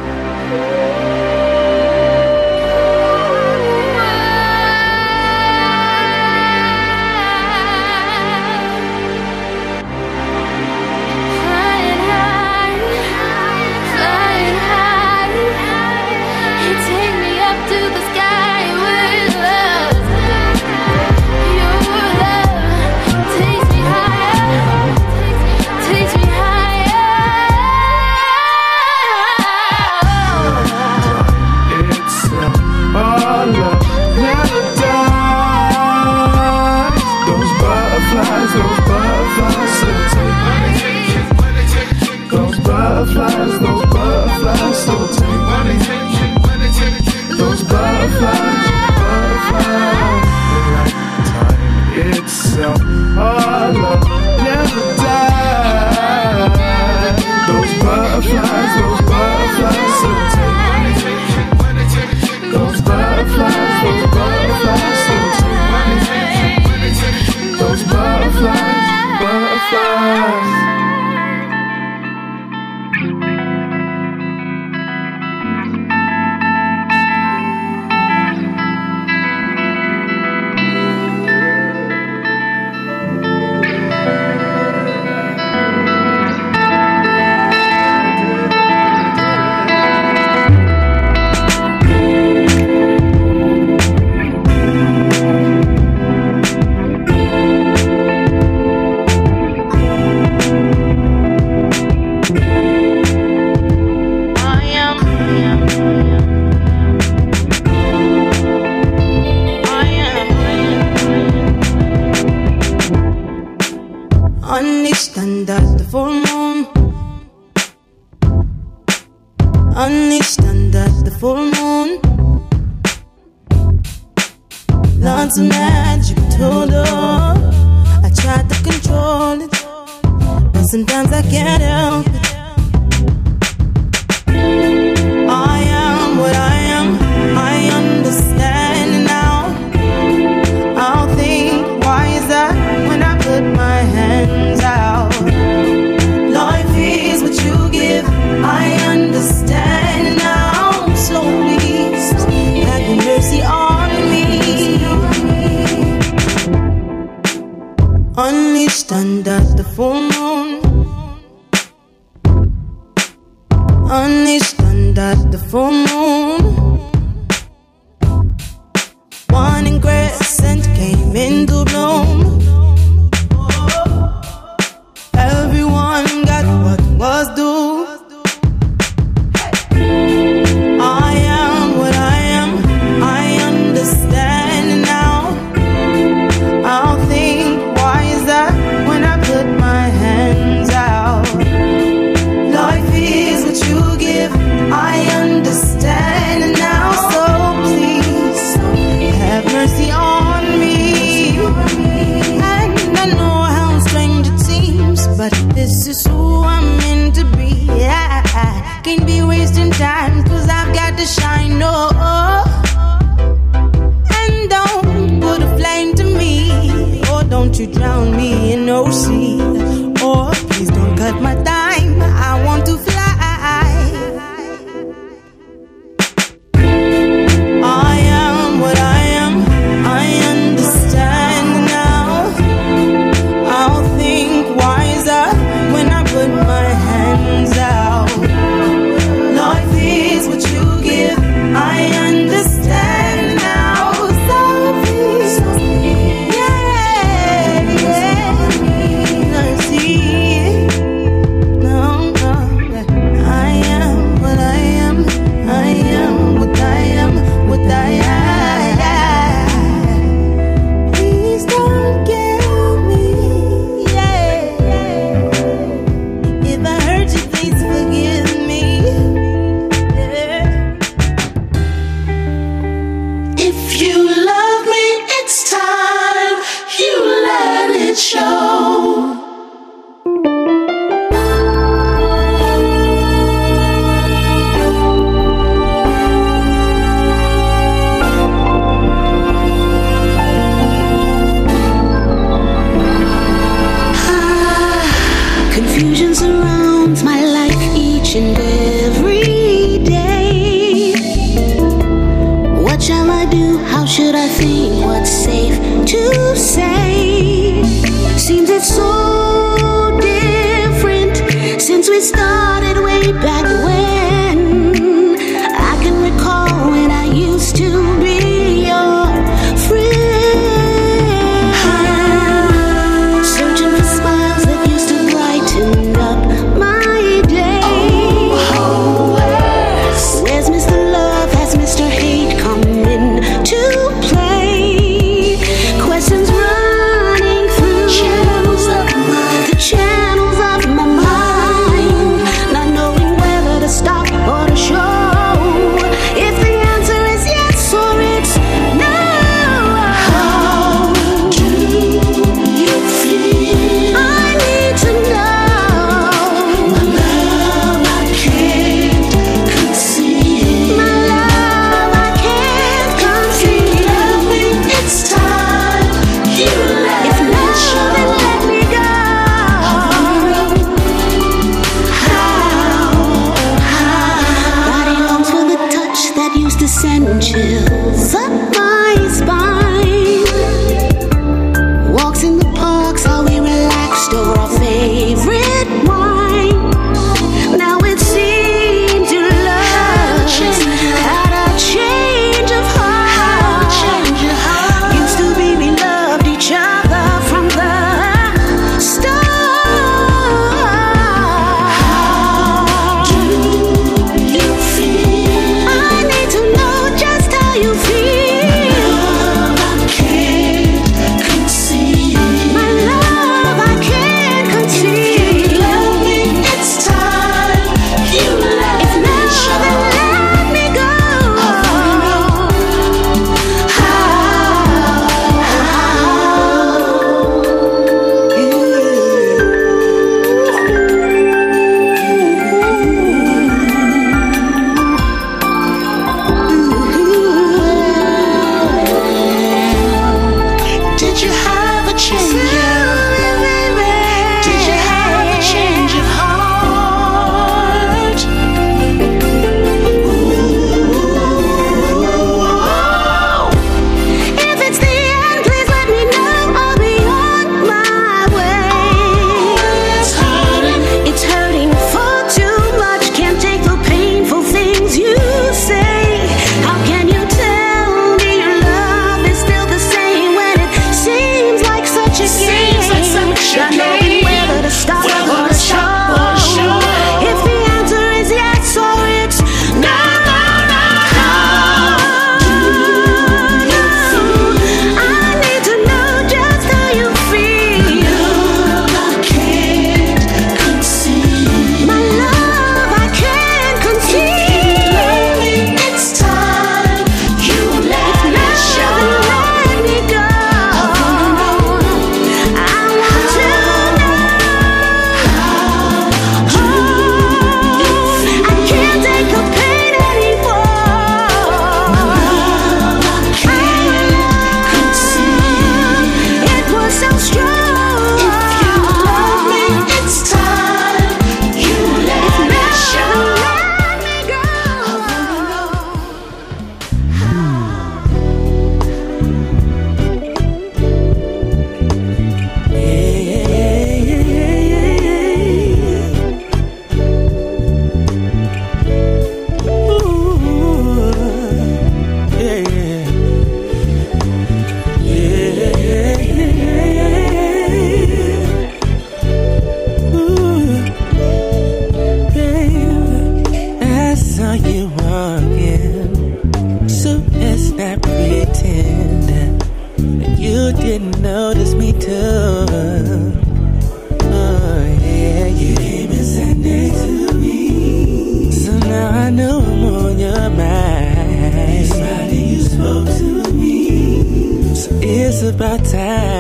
[575.50, 576.35] about time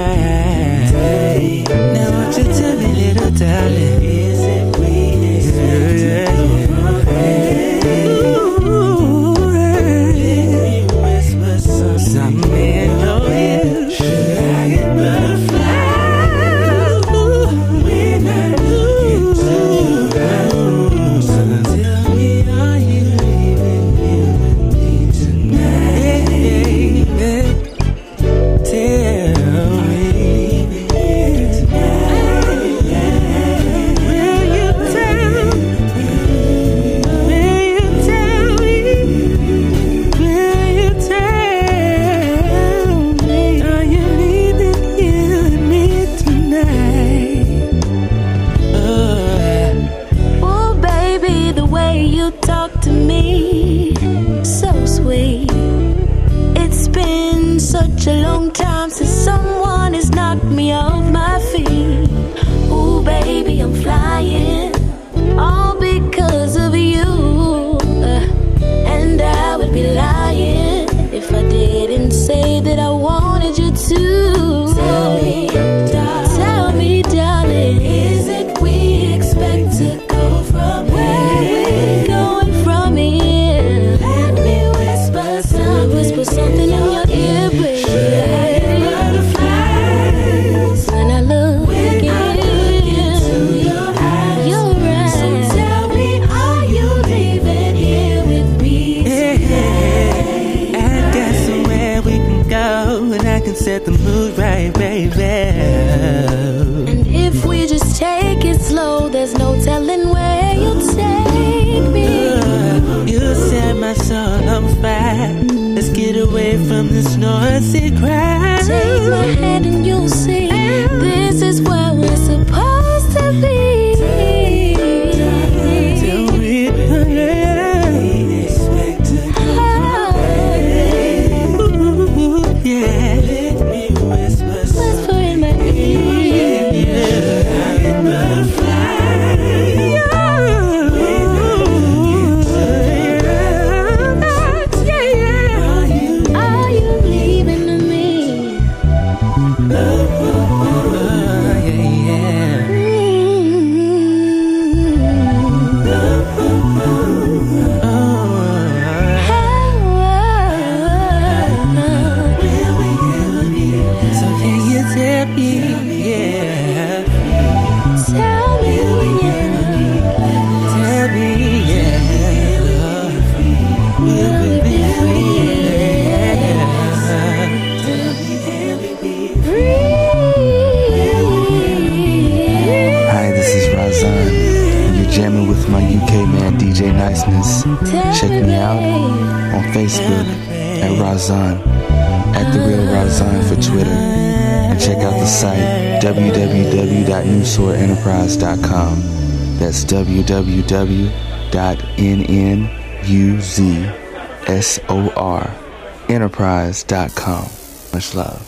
[206.35, 207.49] enterprise.com.
[207.93, 208.47] Much love.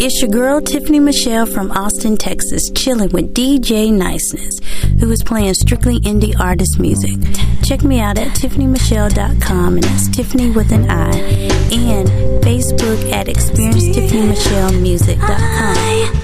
[0.00, 4.58] It's your girl Tiffany Michelle from Austin, Texas, chilling with DJ Niceness,
[5.00, 7.18] who is playing strictly indie artist music.
[7.62, 11.10] Check me out at tiffanymichelle.com, and that's Tiffany with an I,
[11.72, 12.08] and
[12.42, 16.21] Facebook at experiencetiffanymichellemusic.com.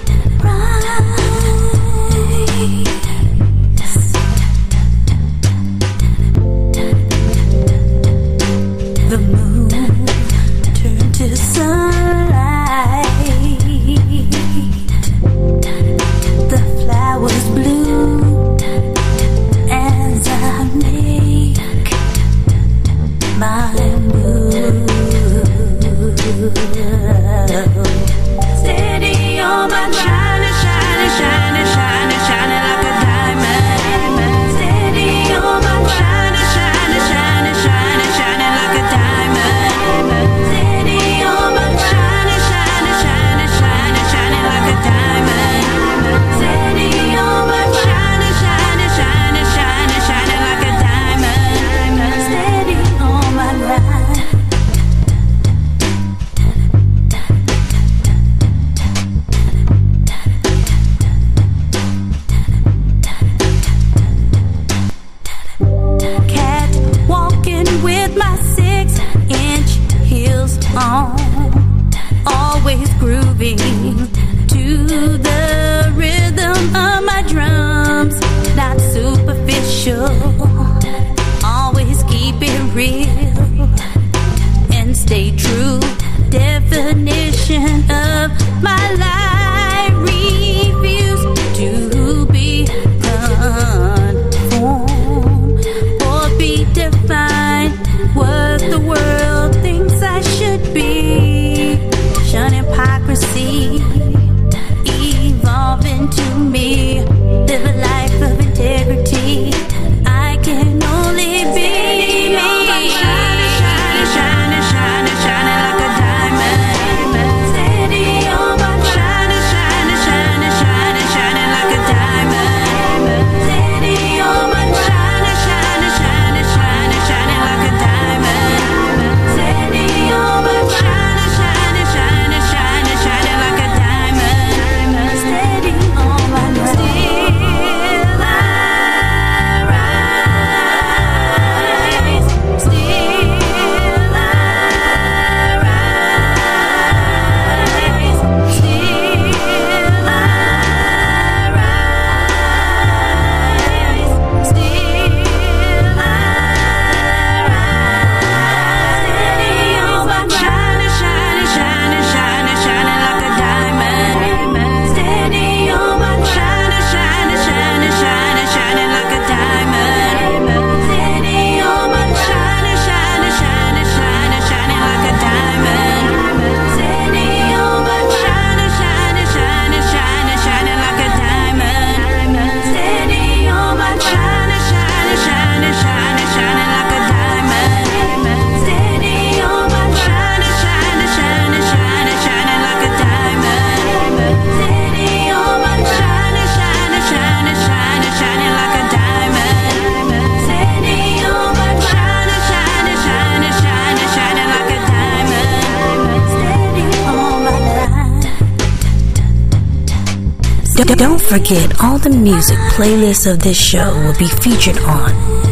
[212.78, 215.10] playlist of this show will be featured on